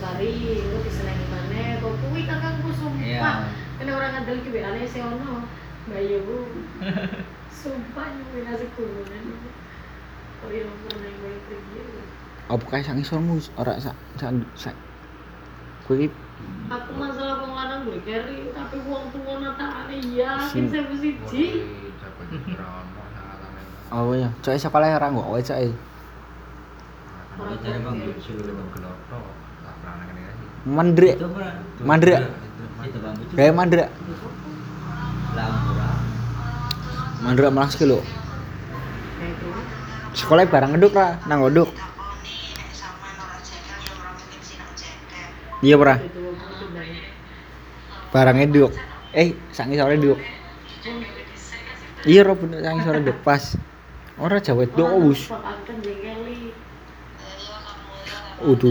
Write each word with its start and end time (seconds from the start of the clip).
Ditukari, 0.00 0.64
kok 0.64 0.80
disenengi 0.80 1.26
maneh, 1.28 1.76
kok 1.76 1.92
kuwi 2.00 2.24
kakakku 2.24 2.72
sumpah. 2.72 3.04
Iya. 3.04 3.52
Kena 3.76 4.00
orang 4.00 4.10
ngandel 4.16 4.40
ki 4.40 4.48
WA-ne 4.48 4.88
sing 4.88 5.04
ono. 5.04 5.44
Mbak 5.92 6.00
iya, 6.00 6.18
Bu. 6.24 6.36
Sumpah 7.60 8.08
nyuwun 8.08 8.48
nasi 8.48 8.64
kuningan. 8.72 9.24
Kok 10.40 10.50
yo 10.56 10.72
pernah 10.88 11.12
kowe 11.20 11.36
pergi. 11.44 11.80
Apa 12.48 12.64
kae 12.64 12.80
sak 12.80 12.96
ngisormu 12.96 13.36
ora 13.60 13.76
sak 13.76 13.92
sak 14.16 14.32
sak 14.56 14.76
kowe 15.84 16.00
iki 16.00 16.08
Aku 16.72 16.96
masalah 16.96 17.44
wong 17.44 17.52
lanang 17.52 17.84
gue 17.84 18.00
keri, 18.00 18.56
tapi 18.56 18.80
wong 18.88 19.12
tuwa 19.12 19.44
natakane 19.44 20.00
yakin 20.00 20.48
Sim- 20.48 20.72
sewu 20.72 20.96
siji. 20.96 21.44
oh 23.92 24.16
ya 24.16 24.32
cok 24.40 24.56
sekolah 24.56 24.96
ora 24.96 25.12
kowe 25.12 25.40
cok. 25.44 25.60
Ora 27.36 27.52
jare 27.60 27.78
bang 27.84 28.00
suruh 28.16 28.48
ketemu 28.48 29.49
pernah 29.80 30.06
mandrek 30.68 31.16
Itu. 31.16 32.20
Itu 33.24 33.52
mandrek 33.52 33.88
Lah 35.30 35.46
ora. 35.48 35.90
mandrek 37.22 37.50
malah 37.50 37.70
sekilo 37.70 38.00
Kayak 38.00 39.36
gitu. 39.36 39.48
sekolah 40.16 40.42
barang 40.48 40.70
ngeduk 40.74 40.92
ra 40.92 41.20
nang 41.24 41.44
ngeduk. 41.44 41.70
Iya 45.60 45.76
Itu 46.00 46.32
pindah. 46.56 46.88
barang 48.10 48.36
ngeduk. 48.40 48.72
Eh 49.12 49.36
sak 49.52 49.68
ngisore 49.68 49.98
nduk 49.98 50.18
iya 52.08 52.24
ora 52.24 52.32
bener 52.32 52.58
sak 52.64 52.72
ngisore 52.74 52.98
nduk 53.04 53.18
pas. 53.20 53.44
Ora 54.16 54.40
jawa 54.40 54.64
akan 55.36 55.76
jengkeli. 55.80 56.52
udah 58.40 58.56